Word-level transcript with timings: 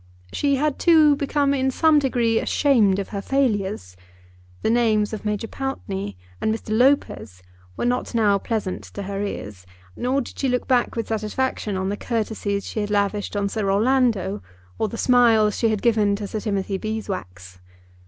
She 0.33 0.55
had, 0.55 0.79
too, 0.79 1.15
become 1.15 1.53
in 1.53 1.69
some 1.69 1.99
degree 1.99 2.39
ashamed 2.39 2.97
of 2.97 3.09
her 3.09 3.21
failures. 3.21 3.95
The 4.63 4.71
names 4.71 5.13
of 5.13 5.23
Major 5.25 5.47
Pountney 5.47 6.17
and 6.41 6.51
Mr. 6.51 6.75
Lopez 6.75 7.43
were 7.77 7.85
not 7.85 8.15
now 8.15 8.39
pleasant 8.39 8.81
to 8.95 9.03
her 9.03 9.21
ears, 9.21 9.63
nor 9.95 10.21
did 10.21 10.39
she 10.39 10.49
look 10.49 10.67
back 10.67 10.95
with 10.95 11.09
satisfaction 11.09 11.77
on 11.77 11.89
the 11.89 11.97
courtesies 11.97 12.65
she 12.65 12.79
had 12.79 12.89
lavished 12.89 13.35
on 13.35 13.47
Sir 13.47 13.71
Orlando 13.71 14.41
or 14.79 14.87
the 14.87 14.97
smiles 14.97 15.55
she 15.55 15.69
had 15.69 15.83
given 15.83 16.15
to 16.15 16.25
Sir 16.25 16.39
Timothy 16.39 16.79
Beeswax. 16.79 17.59